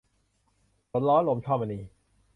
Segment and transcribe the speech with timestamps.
[0.91, 1.79] สนล้อลม- ช่อมณี